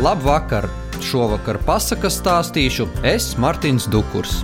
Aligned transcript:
Labvakar! 0.00 0.64
Šovakar 1.04 1.58
pasakas 1.66 2.14
stāstīšu 2.22 2.86
es, 3.04 3.34
Martins 3.36 3.84
Dukurs. 3.92 4.38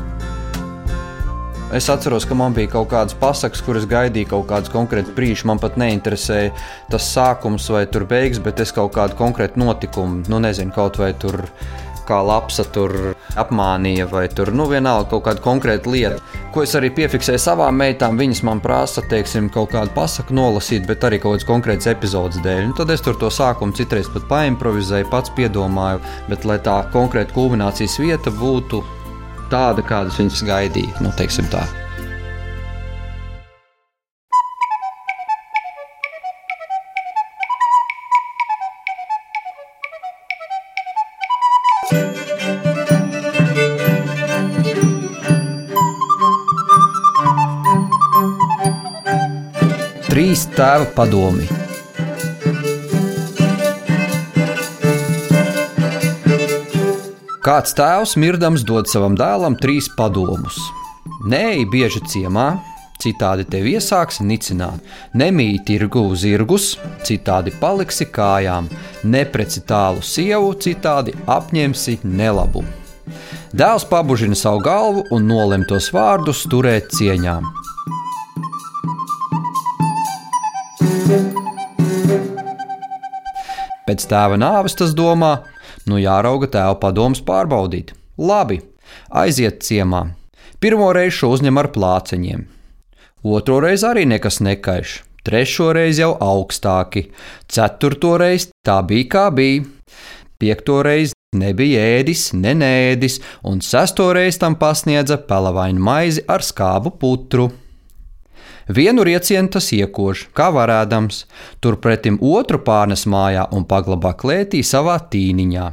Es 1.72 1.88
atceros, 1.88 2.26
ka 2.28 2.36
man 2.36 2.52
bija 2.52 2.74
kaut 2.74 2.90
kādas 2.90 3.16
pasakas, 3.16 3.62
kuras 3.64 3.86
gaidīju 3.88 4.28
kaut 4.34 4.44
kādu 4.50 4.74
konkrētu 4.74 5.14
brīdi. 5.16 5.46
Man 5.48 5.56
pat 5.62 5.78
neinteresēja 5.80 6.52
tas 6.92 7.08
sākums 7.08 7.70
vai 7.72 7.86
beigas, 7.88 8.42
bet 8.44 8.60
es 8.60 8.74
kaut 8.76 8.92
kādu 8.98 9.16
konkrētu 9.16 9.62
notikumu, 9.62 10.26
nu 10.28 10.42
nezinu, 10.44 10.76
kaut 10.76 11.00
vai 11.00 11.14
tur 11.16 11.40
kā 12.08 12.18
lapsa 12.26 12.64
tur 12.72 12.94
apmānīja, 13.38 14.08
vai 14.10 14.26
tur 14.32 14.52
nu, 14.54 14.68
vienalga 14.70 15.10
kaut 15.12 15.26
kāda 15.28 15.44
konkrēta 15.44 15.92
lieta. 15.92 16.42
Ko 16.54 16.64
es 16.64 16.74
arī 16.78 16.90
piefiksēju 16.96 17.42
savām 17.42 17.78
meitām, 17.80 18.18
viņas 18.20 18.42
man 18.48 18.62
prasa, 18.64 19.04
teiksim, 19.10 19.50
kaut 19.52 19.72
kādu 19.74 19.92
pasaku 19.96 20.36
nolasīt, 20.36 20.86
bet 20.88 21.04
arī 21.06 21.20
kaut 21.22 21.36
kādas 21.36 21.48
konkrētas 21.48 21.90
epizodes 21.92 22.42
dēļ. 22.44 22.62
Nu, 22.70 22.76
tad 22.78 22.92
es 22.94 23.04
tur 23.04 23.18
to 23.20 23.30
sākumu 23.32 23.76
citreiz 23.76 24.10
pat 24.12 24.28
paimprovizēju, 24.32 25.10
pats 25.12 25.34
piedomāju, 25.36 26.02
bet 26.30 26.46
lai 26.48 26.60
tā 26.64 26.82
konkrēta 26.94 27.36
kulminācijas 27.36 27.98
vieta 28.02 28.34
būtu 28.34 28.84
tāda, 29.52 29.84
kādas 29.86 30.18
viņas 30.22 30.46
gaidīja, 30.46 31.02
nu, 31.04 31.14
teiksim 31.18 31.50
tā. 31.52 31.66
Tēva 50.56 50.86
padomi. 50.96 51.44
Kāds 57.44 57.76
tēvs 57.76 58.16
mirdams 58.18 58.64
dod 58.66 58.88
savam 58.88 59.18
dēlam 59.18 59.58
trīs 59.60 59.90
padomus. 59.98 60.56
Nē, 61.28 61.60
bieži 61.70 62.00
ciemā, 62.08 62.46
citādi 63.02 63.44
tevi 63.52 63.76
iesāks 63.76 64.22
nicināt. 64.24 64.80
Nemīt 65.14 65.66
tirgu 65.68 66.06
zirgus, 66.16 66.72
citādi 67.04 67.52
paliksi 67.60 68.08
kājām, 68.08 68.72
nepreci 69.04 69.62
tālu 69.68 70.00
sievu, 70.02 70.54
citādi 70.56 71.14
apņemsi 71.36 72.00
nelabu. 72.02 72.64
Dēls 73.56 73.86
pabužina 73.92 74.34
savu 74.34 74.64
galvu 74.64 75.06
un 75.12 75.28
nolem 75.28 75.68
tos 75.68 75.92
vārdus 75.94 76.46
turēt 76.50 76.90
cieņām. 76.96 77.65
Pēc 83.86 84.02
tēva 84.10 84.34
nāves 84.34 84.74
tas 84.74 84.96
domā, 84.98 85.44
nu 85.86 86.00
jārauga 86.02 86.48
tēva 86.50 86.74
padomus 86.82 87.20
pārbaudīt. 87.22 87.92
Labi, 88.18 88.58
aiziet 89.14 89.60
ciemā. 89.62 90.08
Pirmo 90.58 90.88
reizi 90.96 91.20
šo 91.20 91.30
uzņem 91.36 91.60
ar 91.60 91.68
plāceņiem, 91.70 92.40
otro 93.36 93.60
reizi 93.62 93.86
arī 93.86 94.06
nekas 94.10 94.40
nekaiš, 94.42 94.96
trešo 95.28 95.68
reizi 95.76 96.02
jau 96.02 96.16
augstāki, 96.18 97.04
ceturto 97.46 98.16
reizi 98.18 98.50
tā 98.66 98.80
bija 98.88 99.10
kā 99.12 99.26
bija, 99.36 99.62
piekto 100.40 100.80
reizi 100.86 101.14
nebija 101.36 101.84
ēdis, 102.00 102.32
nenēdis, 102.34 103.20
un 103.46 103.62
sesto 103.62 104.08
reizi 104.16 104.40
tam 104.42 104.58
pasniedza 104.58 105.20
pelavainu 105.28 105.86
maizi 105.90 106.24
ar 106.26 106.42
skābu 106.42 106.96
putru. 106.98 107.50
Vienu 108.66 109.04
riecienu 109.06 109.46
tas 109.54 109.68
iekož, 109.70 110.26
kā 110.34 110.48
varēdams, 110.50 111.24
turpretim 111.62 112.18
otru 112.18 112.58
pārnes 112.58 113.06
mājā 113.06 113.46
un 113.54 113.62
paglabā 113.62 114.10
klētī 114.18 114.64
savā 114.66 114.98
tīniņā. 115.12 115.68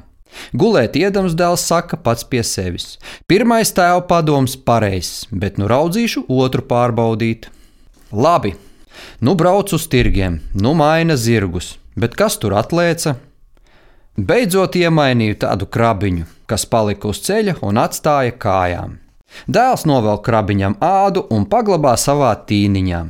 Gulēt 0.53 0.97
iedams 0.97 1.33
dēls 1.37 1.65
saka 1.65 1.97
pats 1.97 2.25
pie 2.25 2.43
sevis. 2.45 2.97
Pirmais 3.29 3.73
tēva 3.73 4.01
padoms 4.09 4.55
pareizs, 4.57 5.25
bet 5.31 5.57
nu 5.57 5.69
raudzīšu 5.69 6.25
otru 6.29 6.65
pārbaudīt. 6.69 7.49
Labi, 8.13 8.53
nu 9.21 9.33
brauc 9.37 9.73
uz 9.73 9.87
tirgiem, 9.89 10.39
nu 10.53 10.73
maina 10.77 11.17
zirgus, 11.17 11.77
bet 11.97 12.17
kas 12.17 12.37
tur 12.41 12.57
atlēca? 12.61 13.17
Beidzot 14.13 14.77
iemainīju 14.77 15.39
tādu 15.41 15.65
krabiņu, 15.65 16.27
kas 16.45 16.67
palika 16.69 17.09
uz 17.09 17.23
ceļa 17.25 17.57
un 17.65 17.81
atstāja 17.81 18.35
kājām. 18.37 18.99
Dēls 19.47 19.87
novelk 19.89 20.23
krabiņam 20.27 20.77
ādu 20.83 21.25
un 21.33 21.45
paglabā 21.49 21.95
savā 21.99 22.33
tīniņā. 22.47 23.03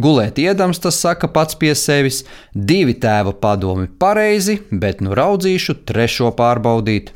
Gulēt 0.00 0.38
iedams, 0.40 0.80
tas 0.80 0.98
saka 1.00 1.28
pats 1.28 1.56
pie 1.60 1.74
sevis, 1.76 2.22
divi 2.54 2.94
tēva 2.96 3.34
padomi 3.36 3.88
pareizi, 4.00 4.60
bet 4.70 5.02
nu 5.04 5.16
raudzīšu 5.16 5.82
trešo 5.88 6.32
pārbaudīt. 6.36 7.12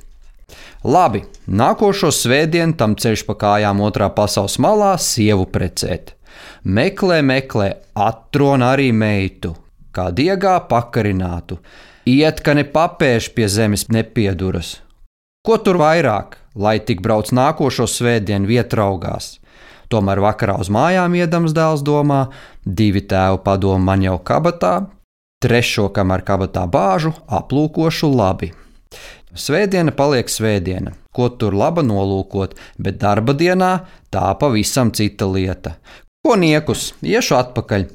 Labi, 0.84 1.22
nākošo 1.46 2.10
svētdienu 2.14 2.76
tam 2.80 2.96
ceļš 2.96 3.26
pa 3.28 3.36
kājām 3.44 3.82
otrā 3.84 4.08
pasaules 4.16 4.56
malā 4.62 4.94
sievu 5.00 5.46
precēt. 5.52 6.14
Meklē, 6.64 7.20
meklē, 7.24 7.70
atrona 7.96 8.74
arī 8.74 8.90
meitu, 8.92 9.54
kā 9.92 10.08
diegā 10.12 10.56
pakarinātu. 10.68 11.60
Iet, 12.08 12.40
ka 12.44 12.56
ne 12.56 12.64
papēž 12.64 13.30
pie 13.36 13.48
zemes 13.48 13.88
nepieduras. 13.92 14.78
Ko 15.44 15.60
tur 15.60 15.80
vairāk? 15.80 16.39
Lai 16.54 16.78
tik 16.80 17.02
brauc 17.04 17.30
nākošo 17.34 17.86
svētdienu 17.90 18.50
vietraugās. 18.50 19.38
Tomēr 19.90 20.20
vakarā 20.22 20.54
uz 20.62 20.70
mājām 20.70 21.16
iedams 21.18 21.54
dēls 21.54 21.82
domā, 21.86 22.28
divi 22.64 23.02
tēvu 23.02 23.40
padomu 23.42 23.82
man 23.84 24.04
jau 24.04 24.18
kabatā, 24.22 24.74
trešo, 25.42 25.88
kamēr 25.94 26.22
kabatā 26.26 26.66
bāžu, 26.70 27.14
aplūkošu 27.26 28.10
labi. 28.14 28.52
Svētdiena 29.34 29.94
paliek 29.94 30.30
svētdiena, 30.30 30.92
ko 31.14 31.28
tur 31.30 31.54
laba 31.54 31.82
nolūkot, 31.86 32.56
bet 32.78 32.98
darba 33.02 33.34
dienā 33.34 33.72
tā 34.10 34.26
pavisam 34.38 34.90
cita 34.94 35.26
lieta. 35.30 35.76
Ko 36.26 36.34
niekus, 36.38 36.90
iešu 37.02 37.38
atpakaļ, 37.38 37.86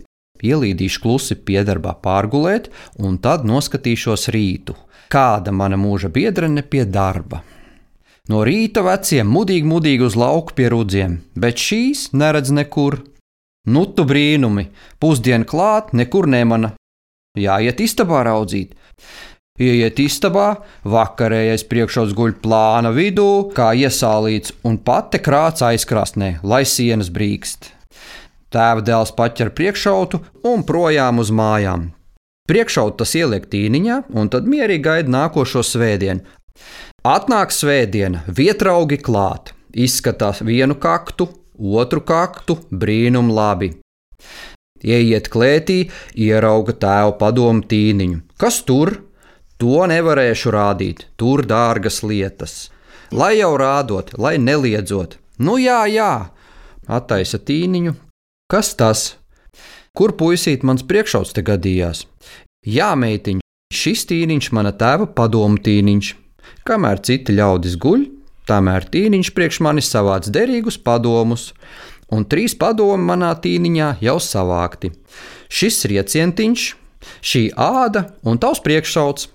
ielīdīšu 0.43 1.03
klusi 1.03 1.35
piedarbā 1.35 1.97
pārgulēt, 2.03 2.71
un 2.99 3.19
tad 3.23 3.43
noskatīšos 3.47 4.29
rītu. 4.35 4.75
Kāda 5.11 5.51
mana 5.51 5.77
mūža 5.79 6.09
biedrene 6.11 6.63
pie 6.63 6.83
darba? 6.87 7.43
No 8.31 8.41
rīta 8.47 8.81
veciem 8.85 9.29
mudīgi, 9.29 9.67
mudīgi 9.69 10.07
uz 10.07 10.15
lauku 10.17 10.55
pie 10.57 10.71
rudziem, 10.73 11.19
bet 11.37 11.61
šīs 11.61 12.09
neredz 12.17 12.49
nekur. 12.55 13.03
Nu, 13.69 13.85
tu 13.85 14.05
brīnumi, 14.05 14.67
pusdiena 15.01 15.45
klāt, 15.45 15.93
nekur 15.93 16.25
nemana. 16.29 16.73
Jāiet 17.37 17.81
istabā 17.85 18.23
raudzīt. 18.25 18.73
Iet 19.55 20.01
istabā, 20.03 20.49
vakarējais 20.83 21.63
priekšrots 21.69 22.11
guļ 22.17 22.33
plāna 22.43 22.91
vidū, 22.91 23.53
kā 23.55 23.69
iesālīts, 23.77 24.51
un 24.67 24.81
pati 24.83 25.21
krāts 25.23 25.63
aizkrāsnē, 25.63 26.41
lai 26.43 26.65
sienas 26.67 27.07
brīkst. 27.13 27.69
Tēva 28.51 28.83
dēls 28.83 29.13
paķer 29.15 29.53
priekšautu 29.55 30.19
un 30.51 30.65
projām 30.67 31.21
uz 31.23 31.31
mājām. 31.31 31.93
Priekšautu 32.51 32.99
tas 32.99 33.15
ieliek 33.15 33.47
tīniņā, 33.51 34.01
un 34.11 34.27
tad 34.33 34.49
mierīgi 34.49 34.83
gaida 34.85 35.13
nākošo 35.15 35.63
svētdienu. 35.63 36.25
Atnāk 37.05 37.51
svētdiena, 37.53 38.23
vietraugi 38.25 38.97
klāt, 38.97 39.53
izskatās 39.69 40.41
vienu 40.41 40.73
kaktu, 40.81 41.27
otru 41.59 42.01
kaktu, 42.01 42.57
brīnum 42.71 43.29
labi. 43.29 43.75
Ieiet 44.85 45.29
klētī, 45.33 45.91
ierauga 46.17 46.73
tēva 46.73 47.13
padomu 47.19 47.61
tīniņu. 47.69 48.23
Kas 48.41 48.63
tur? 48.65 48.97
To 49.61 49.85
nevarēšu 49.87 50.51
rādīt, 50.51 51.05
tur 51.15 51.45
dārgas 51.47 52.01
lietas. 52.03 52.55
Lai 53.13 53.35
jau 53.37 53.53
rādot, 53.57 54.11
lai 54.17 54.35
neliedzot. 54.41 55.19
Nu 55.39 55.55
jā, 55.61 55.85
jā, 55.87 56.27
attaisa 56.87 57.39
tīniņu. 57.39 57.95
Kas 58.51 58.73
tas? 58.75 59.05
Kur 59.95 60.17
puisīt 60.17 60.65
mans 60.67 60.83
priekšauts 60.83 61.37
te 61.37 61.45
gadījās? 61.45 62.03
Jā, 62.65 62.91
meitiņ, 62.99 63.39
šis 63.73 64.05
tīniņš 64.09 64.51
mana 64.57 64.73
tēva 64.75 65.07
padomu 65.07 65.61
tīniņš. 65.61 66.15
Kamēr 66.65 67.01
citi 67.05 67.35
ļaudis 67.35 67.75
guļ, 67.81 68.07
tamēr 68.49 68.87
tīniņš 68.93 69.31
priekš 69.35 69.61
manis 69.65 69.89
savāc 69.91 70.29
derīgus 70.33 70.77
padomus, 70.81 71.51
un 72.13 72.25
trīs 72.29 72.55
padomi 72.57 73.05
manā 73.05 73.33
tīniņā 73.41 73.95
jau 74.05 74.17
savākti. 74.21 74.91
Šis 75.49 75.85
riecientiņš, 75.91 76.65
šī 77.21 77.43
āda 77.53 78.07
un 78.25 78.41
tavs 78.41 78.61
priekšsauts. 78.65 79.29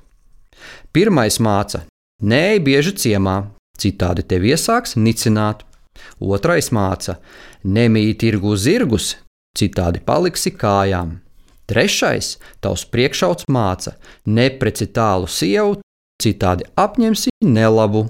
Pirmais 0.90 1.38
māca: 1.38 1.84
Nē, 2.20 2.58
bieži 2.66 2.96
ciemā, 2.98 3.36
citādi 3.78 4.26
tevi 4.26 4.54
iesāks 4.54 4.96
nicināt. 4.98 5.64
Otrais 6.20 6.70
māca: 6.74 7.18
Nemīt 7.64 8.20
tirgu 8.24 8.56
zirgus, 8.56 9.16
citādi 9.56 10.02
paliksi 10.04 10.52
kājām. 10.52 11.18
Trešais, 11.70 12.38
tavs 12.60 12.84
priekšauts 12.90 13.46
māca: 13.46 13.94
Nepreci 14.26 14.90
tālu 14.90 15.30
sievu, 15.30 15.78
citādi 16.20 16.66
apņemsi 16.76 17.32
nelabu. 17.44 18.06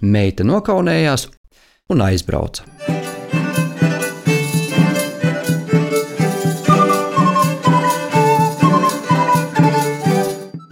Meita 0.00 0.44
nokaunējās 0.44 1.28
un 1.92 2.02
aizbrauca. 2.06 2.64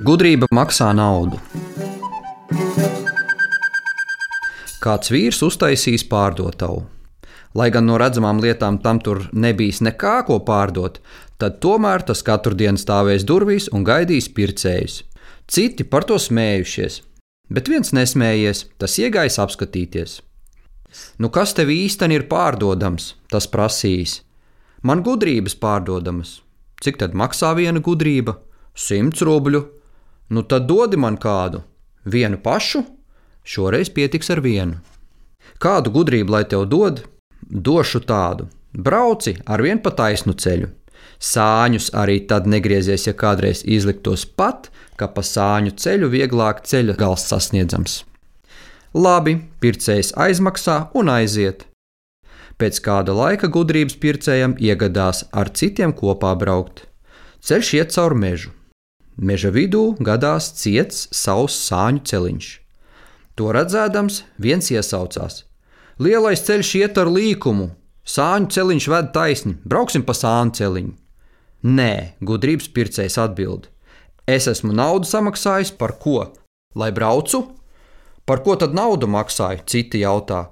Gudrība 0.05 0.51
maksā 0.53 0.91
naudu. 0.93 1.39
Kāds 4.85 5.09
vīrs 5.09 5.39
uztaisīs 5.47 6.05
pārdotavu. 6.11 6.83
Lai 7.57 7.71
gan 7.73 7.87
no 7.89 7.97
redzamām 7.97 8.43
lietām 8.43 8.77
tam 8.85 8.99
tur 9.01 9.23
nebijis 9.33 9.81
nekā 9.87 10.19
ko 10.29 10.41
pārdot, 10.45 10.99
tad 11.41 11.57
tomēr 11.65 12.05
tas 12.05 12.21
katru 12.27 12.53
dienu 12.59 12.81
stāvēs 12.83 13.25
durvīs 13.25 13.71
un 13.73 13.87
gaidīs 13.87 14.29
pircējus. 14.37 14.99
Citi 15.51 15.85
par 15.85 16.07
to 16.09 16.17
smējušies, 16.21 17.03
bet 17.53 17.69
viens 17.69 17.93
nesmējies, 17.93 18.65
tas 18.81 18.97
iegājis 19.01 19.41
apskatīties. 19.43 20.21
Nu, 21.19 21.29
kas 21.29 21.53
tev 21.59 21.73
īstenībā 21.75 22.23
ir 22.23 22.29
pārdodams? 22.31 23.15
Tas 23.29 23.49
prasīs. 23.51 24.23
Man 24.83 25.03
gudrības 25.05 25.57
pārdodamas. 25.59 26.39
Cik 26.85 27.01
tad 27.01 27.15
maksā 27.19 27.55
viena 27.59 27.81
gudrība? 27.81 28.37
Simts 28.75 29.25
rubļu. 29.25 29.63
Nu, 30.31 30.43
tad 30.43 30.69
dodi 30.69 30.99
man 31.01 31.19
kādu. 31.21 31.63
Vienu 32.05 32.39
pašu? 32.41 32.85
Šoreiz 33.45 33.91
pietiks 33.93 34.31
ar 34.33 34.41
vienu. 34.45 34.81
Kādu 35.61 35.93
gudrību 35.95 36.35
lai 36.35 36.45
tev 36.49 36.67
dod? 36.69 37.03
Došu 37.43 38.01
tādu. 38.09 38.49
Brauci 38.73 39.37
ar 39.47 39.63
vienu 39.63 39.83
pa 39.85 39.93
taisnu 39.95 40.35
ceļu. 40.35 40.71
Sāņus 41.25 41.93
arī 41.97 42.19
tad 42.29 42.49
negriezies, 42.51 43.07
ja 43.09 43.15
kādreiz 43.17 43.63
izliktos 43.65 44.27
pat, 44.27 44.69
ka 45.01 45.09
pa 45.09 45.23
sāņu 45.25 45.73
ceļu 45.81 46.11
vieglāk 46.13 46.65
ceļa 46.69 46.97
gals 47.01 47.25
sasniedzams. 47.31 48.03
Labi, 48.95 49.39
pircējs 49.63 50.13
aizmaksā 50.21 50.77
un 50.95 51.09
aiziet. 51.11 51.65
Pēc 52.61 52.77
kāda 52.85 53.15
laika 53.17 53.49
gudrības 53.51 53.97
pircējam 54.03 54.55
iegadās 54.63 55.25
ar 55.33 55.51
citiem 55.59 55.95
kopā 55.97 56.35
braukt. 56.39 56.85
Ceļš 57.43 57.71
iet 57.79 57.95
cauri 57.97 58.21
mežu. 58.21 58.53
Meža 59.17 59.51
vidū 59.55 59.97
gadās 60.05 60.51
ciets 60.61 61.09
savs 61.15 61.57
sāņu 61.67 62.05
celiņš. 62.11 62.51
To 63.35 63.51
redzēdams, 63.55 64.21
viens 64.39 64.71
iesaucās: 64.71 65.43
Lielais 65.99 66.45
ceļš 66.47 66.75
iet 66.83 67.01
ar 67.01 67.11
līkumu, 67.11 67.71
sāņu 68.07 68.53
celiņš 68.55 68.91
ved 68.93 69.11
taisni, 69.17 69.57
brauksim 69.65 70.07
pa 70.07 70.15
sāņu 70.15 70.55
celiņu. 70.61 70.95
Nē, 71.65 72.21
gudrības 72.21 72.69
pircējs 72.77 73.17
atbild: 73.23 73.71
Es 74.29 74.49
esmu 74.51 74.75
naudu 74.77 75.09
samaksājis 75.09 75.73
par 75.81 75.97
ko? 76.01 76.27
Lai 76.77 76.91
braucu? 76.93 77.41
Par 78.29 78.43
ko 78.45 78.57
tad 78.61 78.77
naudu 78.77 79.09
maksāju? 79.09 79.65
Citi 79.65 80.03
jautā. 80.03 80.47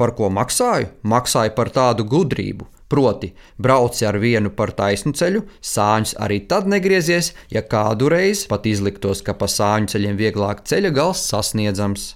Par 0.00 0.14
ko 0.16 0.30
maksāju? 0.32 0.88
Maksāju 1.04 1.52
par 1.56 1.68
tādu 1.76 2.06
gudrību. 2.08 2.66
Proti, 2.90 3.30
brauci 3.56 4.06
ar 4.08 4.16
vienu 4.18 4.50
par 4.50 4.72
taisnu 4.74 5.12
ceļu, 5.14 5.44
sāņus 5.62 6.16
arī 6.24 6.40
tad 6.50 6.66
negriezies, 6.66 7.34
ja 7.52 7.62
kādu 7.62 8.08
reizi 8.10 8.48
pat 8.50 8.64
izliktos, 8.66 9.20
ka 9.22 9.36
pa 9.38 9.46
sāņu 9.46 9.92
ceļiem 9.92 10.16
vieglāk 10.18 10.64
ceļa 10.66 10.90
gals 10.96 11.22
sasniedzams. 11.30 12.06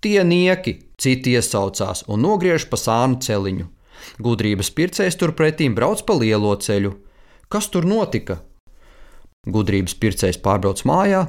Tie 0.00 0.22
nieki, 0.24 0.78
citi 0.96 1.34
iesaucās 1.36 2.06
un 2.08 2.22
nogriež 2.24 2.64
pa 2.70 2.78
sānu 2.80 3.20
celiņu. 3.26 3.66
Gudrības 4.22 4.70
pircējs 4.70 5.18
turpretīm 5.20 5.74
brauc 5.76 6.00
pa 6.06 6.16
lielo 6.16 6.54
ceļu. 6.56 6.94
Kas 7.52 7.68
tur 7.70 7.86
notika? 7.86 8.40
Gudrības 9.46 9.94
pircējs 10.02 10.40
pārbrauc 10.42 10.82
mājā, 10.88 11.26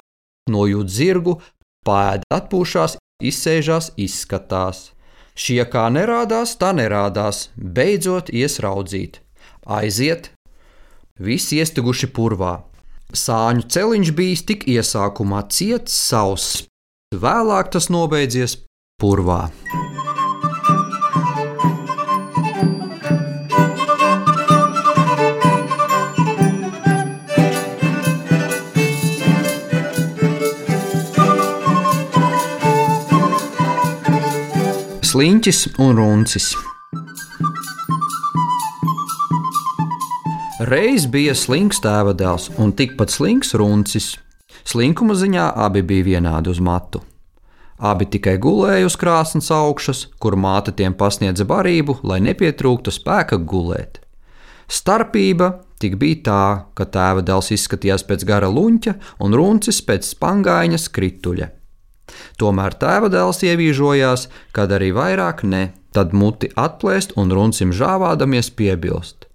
nojūt 0.50 0.90
zirgu, 0.90 1.38
pēda 1.86 2.26
atpūšās, 2.40 2.98
izsēžās, 3.22 3.92
izskatās. 4.02 4.92
Šie 5.38 5.62
kā 5.70 5.86
nerādās, 5.94 6.56
tā 6.58 6.72
nerādās, 6.74 7.50
beidzot 7.56 8.32
iesraudzīt. 8.34 9.22
Aiziet, 9.70 10.32
visi 11.22 11.62
iestriguši 11.62 12.10
purvā. 12.10 12.56
Sāņu 13.14 13.68
celiņš 13.72 14.14
bijis 14.18 14.44
tik 14.50 14.66
iesākumā 14.68 15.46
ciets, 15.54 15.94
sauss, 15.94 16.64
vēlāk 17.14 17.70
tas 17.76 17.92
nobeidzies 17.94 18.58
purvā. 19.00 19.46
Sliņķis 35.18 35.60
un 35.82 35.96
runcis. 35.98 36.52
Reiz 40.70 41.08
bija 41.10 41.34
slinks 41.34 41.82
tēva 41.82 42.14
dēls 42.14 42.52
un 42.62 42.70
tikpat 42.78 43.10
slinks 43.16 43.56
runcis. 43.58 44.12
Slinkuma 44.62 45.18
ziņā 45.18 45.48
abi 45.66 45.82
bija 45.90 46.06
vienādi 46.12 46.54
uz 46.54 46.62
matu. 46.62 47.02
Abi 47.82 48.06
tikai 48.14 48.36
gulēja 48.38 48.86
uz 48.86 49.00
krāsnes 49.02 49.50
augšas, 49.50 50.04
kur 50.22 50.38
māte 50.38 50.76
tiem 50.78 50.94
pasniedza 50.94 51.50
barību, 51.50 51.98
lai 52.06 52.22
nepietrūktu 52.22 52.94
spēka 52.94 53.42
gulēt. 53.42 53.98
Starpība 54.70 55.56
tik 55.82 55.98
bija 55.98 56.24
tā, 56.30 56.42
ka 56.78 56.86
tēva 56.86 57.26
dēls 57.26 57.56
izskatījās 57.58 58.06
pēc 58.06 58.30
gara 58.36 58.54
luņķa 58.54 59.00
un 59.26 59.42
runcis 59.42 59.82
pēc 59.82 60.14
spangāņa 60.14 60.86
skrituļa. 60.86 61.56
Tomēr 62.40 62.76
tēva 62.80 63.10
dēls 63.14 63.44
ievīžojās, 63.48 64.28
kad 64.56 64.74
arī 64.76 64.92
vairāk 64.96 65.44
ne, 65.44 65.72
tad 65.96 66.14
muti 66.14 66.50
atplēst 66.56 67.16
un 67.18 67.34
runcim 67.34 67.74
žāvādamies 67.74 68.52
piebilst. 68.54 69.28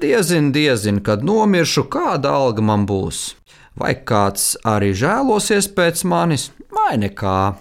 Diezin, 0.00 0.50
diezin, 0.52 0.98
kad 1.06 1.22
nomiršu, 1.22 1.86
kāda 1.86 2.34
alga 2.34 2.62
man 2.62 2.86
būs. 2.86 3.36
Vai 3.78 3.94
kāds 4.06 4.54
arī 4.66 4.92
žēlosies 4.94 5.70
pēc 5.74 6.02
manis, 6.10 6.50
vai 6.70 6.98
nekā. 6.98 7.54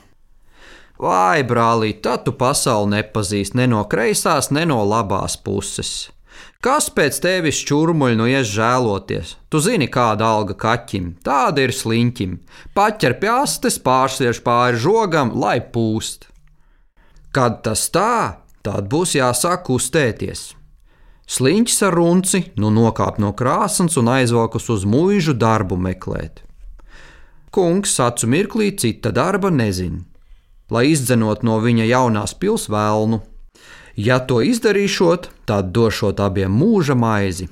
Vai, 1.04 1.44
brālī, 1.44 1.94
tad 2.02 2.24
tu 2.26 2.34
pasauli 2.38 2.96
nepazīsti 2.98 3.58
ne 3.58 3.70
no 3.72 3.84
kreisās, 3.90 4.52
ne 4.54 4.66
no 4.70 4.82
labās 4.86 5.36
puses. 5.38 6.10
Kas 6.64 6.86
pēc 6.96 7.18
tevis 7.20 7.58
čurmuļ 7.68 8.14
nu 8.16 8.26
ies 8.32 8.48
žēloties? 8.48 9.34
Tu 9.52 9.60
zini, 9.60 9.90
kāda 9.92 10.30
alga 10.38 10.56
kaķim, 10.56 11.10
tāda 11.20 11.66
ir 11.66 11.74
sliņķim. 11.76 12.38
Paķer 12.72 13.18
pie 13.20 13.32
astes, 13.34 13.76
pārsviež 13.84 14.40
pāri 14.46 14.80
žogam, 14.80 15.34
lai 15.36 15.58
pūst. 15.60 16.30
Kad 17.36 17.60
tas 17.68 17.84
tā, 17.92 18.40
tad 18.64 18.88
būs 18.88 19.18
jāsāk 19.18 19.66
kustēties. 19.68 20.54
Sliņķis 21.28 21.84
ar 21.90 22.00
runci 22.00 22.42
nu 22.56 22.72
nokāp 22.72 23.20
no 23.20 23.34
krāsnes 23.36 24.00
un 24.00 24.14
aizvalkas 24.16 24.70
uz 24.72 24.88
mūžu 24.88 25.36
darbu 25.36 25.76
meklēt. 25.76 26.46
Kungs 27.52 28.00
acu 28.00 28.32
mirklī 28.32 28.72
cita 28.80 29.12
darba 29.12 29.52
nezina, 29.52 30.00
lai 30.72 30.88
izdzenot 30.96 31.44
no 31.44 31.60
viņa 31.60 31.92
jaunās 31.92 32.40
pils 32.40 32.70
vēlnu 32.72 33.20
Ja 33.96 34.18
to 34.20 34.42
izdarīšot, 34.42 35.30
tad 35.46 35.70
došot 35.70 36.20
abiem 36.24 36.54
mūža 36.58 36.96
maizi. 36.98 37.46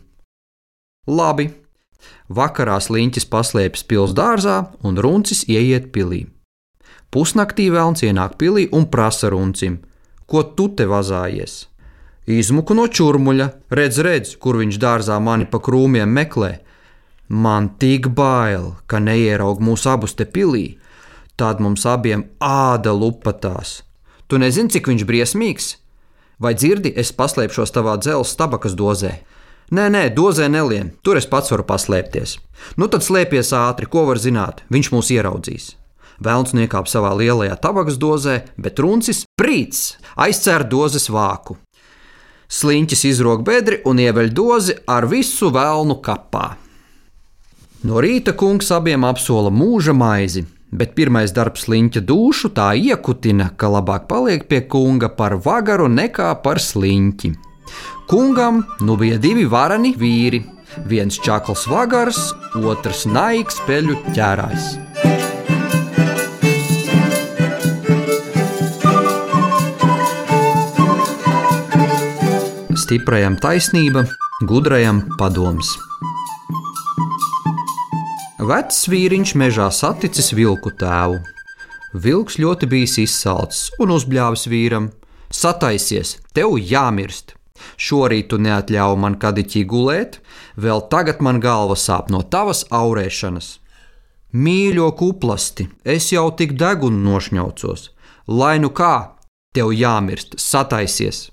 Labi, 1.05 1.51
vakarā 2.29 2.79
sliņķis 2.81 3.27
paslēpjas 3.29 3.85
pils 3.85 4.13
dārzā 4.17 4.71
un 4.81 4.97
runcis 4.97 5.43
ieiet 5.45 5.91
pilī. 5.93 6.25
Pusnaktī 7.11 7.67
vēlns 7.69 8.01
ienāk 8.07 8.39
pilī 8.41 8.69
un 8.73 8.87
prasa 8.89 9.29
runcim, 9.29 9.81
ko 10.25 10.41
tu 10.57 10.69
te 10.73 10.87
vazājies. 10.89 11.67
Izmuku 12.25 12.73
no 12.77 12.87
čurmuļa, 12.87 13.47
redz, 13.69 13.99
redz, 14.01 14.35
kur 14.41 14.57
viņš 14.61 14.77
dārzā 14.81 15.17
mani 15.21 15.45
pa 15.45 15.59
krūmiem 15.61 16.09
meklē. 16.09 16.51
Man 17.29 17.69
tik 17.81 18.09
bail, 18.15 18.75
ka 18.87 19.01
neieraug 19.01 19.61
mūsu 19.61 19.91
abus 19.93 20.15
te 20.17 20.25
pilī, 20.25 20.77
tad 21.35 21.61
mums 21.61 21.85
abiem 21.85 22.25
āda 22.39 22.93
lupatās. 22.95 23.81
Tu 24.27 24.39
nezini, 24.41 24.71
cik 24.71 24.89
viņš 24.89 25.05
briesmīgs? 25.05 25.69
Vai 26.41 26.55
dzirdi, 26.57 26.89
es 26.97 27.11
paslēpšos 27.13 27.69
tavā 27.75 27.99
dzelzceļa 28.01 28.39
tabakas 28.39 28.73
dozē? 28.73 29.11
Nē, 29.71 29.85
nē, 29.93 30.07
dozē 30.17 30.47
nelien, 30.49 30.89
tur 31.05 31.19
es 31.19 31.27
pats 31.29 31.53
varu 31.53 31.63
paslēpties. 31.69 32.39
Nu 32.81 32.89
tad 32.91 33.05
slēpies 33.05 33.53
ātri, 33.55 33.85
ko 33.85 34.07
var 34.09 34.19
zināt, 34.19 34.63
viņš 34.73 34.89
mūs 34.91 35.11
ieraudzīs. 35.13 35.75
Vēlns 36.21 36.55
niekāp 36.57 36.89
savā 36.89 37.13
lielajā 37.17 37.55
tabakas 37.61 37.99
dozē, 38.01 38.41
bet 38.57 38.81
runcis 38.81 39.23
prīts 39.37 39.95
aizcēr 40.17 40.65
dozes 40.69 41.07
vāku. 41.13 41.59
Sliņķis 42.51 43.05
izrok 43.13 43.45
bedri 43.47 43.79
un 43.87 44.01
ieveļ 44.01 44.33
dozi 44.35 44.75
ar 44.89 45.05
visu 45.13 45.53
vēlnu 45.53 46.01
kapā. 46.03 46.47
No 47.85 48.01
rīta 48.01 48.33
kungs 48.37 48.73
abiem 48.73 49.05
apsola 49.07 49.53
mūža 49.53 49.93
maizi, 49.97 50.43
bet 50.71 50.95
pirmais 50.95 51.33
darbs 51.35 51.65
sliņķa 51.67 52.03
dušu 52.07 52.51
tā 52.55 52.71
iekutina, 52.79 53.51
ka 53.57 53.69
labāk 53.71 54.07
paliek 54.11 54.47
pie 54.47 54.63
kunga 54.71 55.11
par 55.11 55.37
vagaru 55.43 55.89
nekā 55.91 56.31
par 56.43 56.61
sliņķi. 56.63 57.33
Kungam 58.11 58.63
nu 58.83 58.97
bija 58.99 59.19
divi 59.21 59.45
varani 59.47 59.93
vīri, 59.95 60.41
viens 60.87 61.19
čakls 61.23 61.67
vagars, 61.71 62.31
otrs 62.55 63.05
naiks 63.07 63.61
peļu 63.67 63.99
ķērājs. 64.15 64.71
Stiprajam 72.81 73.37
taisnība, 73.39 74.03
gudrajam 74.49 75.05
padoms. 75.19 75.90
Vecs 78.41 78.87
vīriņš 78.89 79.31
mežā 79.37 79.67
saticis 79.69 80.31
vilku 80.33 80.71
tēvu. 80.73 81.19
Vilks 81.93 82.39
ļoti 82.41 82.69
bijis 82.71 82.95
izsalcis 83.03 83.67
un 83.77 83.93
uzbļāvis 83.93 84.47
vīram: 84.49 84.87
Sataisies, 85.29 86.15
tev 86.33 86.55
jāmirst! 86.57 87.35
Šorīt 87.77 88.31
tu 88.31 88.39
neatļāvi 88.41 88.97
man 89.03 89.19
kadiķī 89.21 89.61
gulēt, 89.69 90.17
vēl 90.57 90.81
tagad 90.89 91.21
man 91.21 91.37
galva 91.43 91.77
sāp 91.77 92.09
no 92.09 92.23
tavas 92.25 92.63
aurēšanas. 92.73 93.51
Mīļo 94.33 94.89
kuplasti, 94.97 95.69
es 95.85 96.09
jau 96.09 96.31
tik 96.33 96.57
degunu 96.57 96.97
nošņaucos, 97.11 97.91
lai 98.25 98.57
nu 98.57 98.73
kā, 98.73 99.19
tev 99.53 99.69
jāmirst, 99.69 100.39
sataisies! 100.41 101.27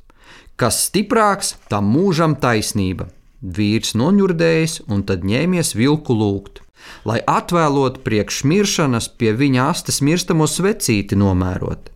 Kas 0.61 0.85
stiprāks, 0.91 1.57
tam 1.73 1.89
mūžam 1.89 2.37
taisnība. 2.37 3.09
Vīrs 3.41 3.97
noņurdējis 3.97 4.83
un 4.93 5.09
tad 5.09 5.25
ņēmies 5.25 5.77
vilku 5.79 6.13
lūgt, 6.13 6.67
lai 7.09 7.21
atvēlot 7.27 8.03
priekš 8.07 8.43
miršanas 8.49 9.09
pie 9.21 9.33
viņa 9.37 9.71
astes 9.71 10.03
mirstamo 10.05 10.49
svecīti 10.49 11.19
nomērot. 11.19 11.91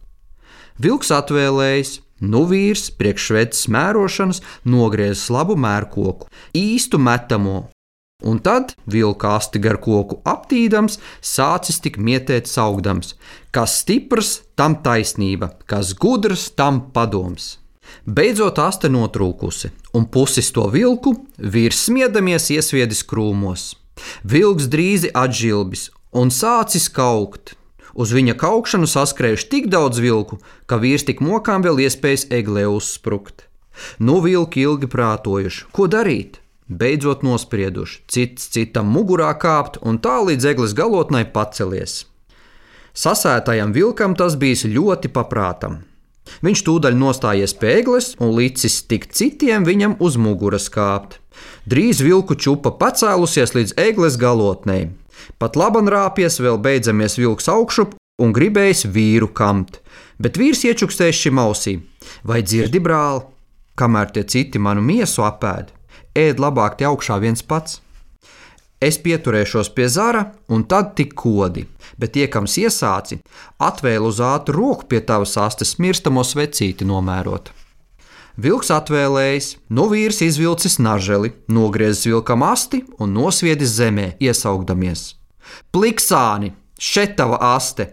Vilks 0.83 1.13
atvēlējis, 1.15 1.93
nu 2.33 2.45
vīrs 2.49 2.89
priekš 2.99 3.29
sveces 3.29 3.69
mērošanas 3.73 4.43
nogriezis 4.65 5.29
labu 5.31 5.57
mērkoku, 5.59 6.29
īstu 6.57 6.99
metamo, 7.03 7.69
un 8.23 8.39
tad 8.39 8.75
vilka 8.87 9.37
asti 9.37 9.61
gar 9.63 9.79
koku 9.83 10.21
aptīdams, 10.29 10.99
sācis 11.21 11.81
tik 11.83 11.99
mietēt 11.99 12.51
saugdams, 12.51 13.17
kas 13.51 13.81
stiprs, 13.83 14.41
tam 14.55 14.79
taisnība, 14.85 15.53
kas 15.67 15.93
gudrs, 15.99 16.51
tam 16.57 16.87
padoms. 16.95 17.57
Beidzot, 18.07 18.59
aste 18.63 18.89
notrūkusi, 18.89 19.73
un 19.99 20.07
pusis 20.09 20.51
to 20.55 20.65
vilku 20.73 21.17
vīrs 21.39 21.85
smiedamies 21.89 22.49
iesviedis 22.55 23.03
krūmos. 23.05 23.73
Vilks 24.25 24.69
drīzi 24.73 25.11
atžilbis 25.15 25.91
un 26.13 26.31
sācis 26.31 26.89
kaukt. 26.93 27.57
Uz 27.93 28.13
viņa 28.17 28.35
kaukšanu 28.41 28.89
saskrējuši 28.89 29.49
tik 29.53 29.67
daudz 29.73 30.01
vilku, 30.01 30.39
ka 30.67 30.79
vīrs 30.81 31.05
tik 31.09 31.21
mokām 31.21 31.65
vēl 31.65 31.83
iespējas 31.85 32.31
eglē 32.33 32.65
uzsprukt. 32.73 33.49
Nu, 34.01 34.21
vilki 34.25 34.65
ilgi 34.65 34.89
prātojuši, 34.89 35.69
ko 35.77 35.89
darīt. 35.93 36.41
Beidzot 36.73 37.25
nosprieduši, 37.27 38.01
cits 38.09 38.49
citam 38.55 38.89
mugurā 38.95 39.29
kāpt 39.37 39.77
un 39.85 39.99
tā 40.01 40.23
līdz 40.25 40.49
eglis 40.55 40.77
galotnai 40.79 41.27
pacelies. 41.35 42.07
Sasētajam 42.97 43.73
vilkam 43.77 44.17
tas 44.17 44.39
bijis 44.41 44.65
ļoti 44.69 45.11
paprātam. 45.13 45.83
Viņš 46.43 46.63
tūdaļ 46.67 46.97
nostājies 46.99 47.55
pēglis 47.59 48.13
un 48.23 48.35
licis 48.37 48.81
tik 48.89 49.09
citiem 49.15 49.67
viņam 49.67 49.97
uz 50.01 50.19
muguras 50.19 50.69
kāpt. 50.73 51.19
Drīz 51.67 52.03
vilku 52.03 52.37
čupa 52.39 52.73
pacēlusies 52.79 53.55
līdz 53.57 53.75
egles 53.81 54.19
galotnei. 54.21 54.91
Pat 55.39 55.59
laban 55.59 55.91
rāpies, 55.91 56.41
vēl 56.43 56.59
beidzamies 56.63 57.19
vilks 57.19 57.49
augšup 57.51 57.95
un 58.23 58.35
gribējis 58.35 58.87
vīru 58.95 59.29
kamt, 59.35 59.81
bet 60.23 60.39
vīrs 60.39 60.65
iečukstēs 60.69 61.23
šim 61.25 61.41
ausī. 61.43 61.79
Vai 62.27 62.43
dzirdi, 62.43 62.83
brāl, 62.83 63.25
kamēr 63.79 64.13
tie 64.15 64.25
citi 64.27 64.63
manu 64.63 64.83
miesu 64.85 65.25
apēd, 65.27 65.73
ēd 66.19 66.43
labāk 66.43 66.79
te 66.79 66.87
augšā 66.89 67.19
viens 67.23 67.43
pats. 67.43 67.81
Es 68.83 68.97
pieturēšos 68.99 69.69
pie 69.77 69.87
zara, 69.87 70.25
un 70.51 70.65
tad 70.67 70.97
tik 70.99 71.13
kodi, 71.15 71.69
bet 72.03 72.17
iekams 72.19 72.57
iesāci, 72.59 73.21
atvēlu 73.63 74.11
uz 74.11 74.19
ātru 74.19 74.57
roku 74.57 74.89
pie 74.91 74.99
tavas 75.07 75.37
astes 75.39 75.77
mirstamo 75.79 76.25
svecīti 76.27 76.89
nomērot. 76.89 77.53
Vilks 78.43 78.73
atvēlējis, 78.75 79.53
no 79.71 79.87
vīrs 79.93 80.19
izvilcis 80.27 80.81
naželi, 80.83 81.31
nogriezis 81.47 82.09
vilkam 82.09 82.43
asti 82.43 82.83
un 82.99 83.15
nosviedis 83.15 83.77
zemē, 83.77 84.17
iesaugdamies. 84.19 85.13
Pliksāni, 85.71 86.51
šeit 86.75 87.15
tava 87.21 87.39
aste! 87.55 87.93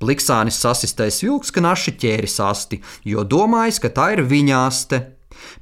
Pliksānis 0.00 0.56
sasistais 0.56 1.20
vilks, 1.20 1.52
ka 1.52 1.60
naši 1.60 1.92
ķēris 2.00 2.40
asti, 2.40 2.80
jo 3.04 3.26
domājis, 3.28 3.82
ka 3.82 3.92
tā 3.92 4.12
ir 4.14 4.24
viņa 4.24 4.66
aste 4.70 5.02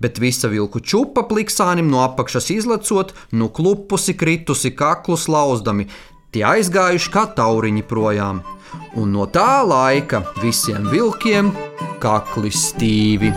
bet 0.00 0.20
visa 0.22 0.50
vilku 0.52 0.80
čupa 0.80 1.24
pliksānim 1.28 1.90
no 1.90 2.02
apakšas 2.04 2.50
izlecot, 2.54 3.14
nu 3.32 3.48
klupusi, 3.48 4.16
kritusi 4.18 4.74
kaklus 4.76 5.28
lauzdami, 5.28 5.88
tie 6.32 6.44
aizgājuši 6.44 7.12
kā 7.14 7.26
tauriņi 7.38 7.84
projām. 7.88 8.42
Un 9.00 9.12
no 9.16 9.24
tā 9.32 9.62
laika 9.64 10.24
visiem 10.42 10.88
vilkiem 10.92 11.52
kakli 12.02 12.52
stīvi. 12.52 13.32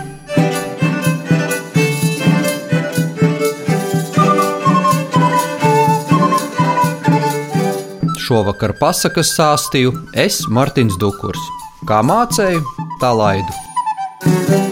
Šovakar 8.32 8.72
pasakas 8.80 9.34
sāstīju 9.36 9.92
es, 10.16 10.46
Martins 10.48 10.96
Dukurs. 11.02 11.42
Kā 11.90 12.00
mācēju, 12.06 12.64
tā 13.02 13.12
laidu. 13.18 14.71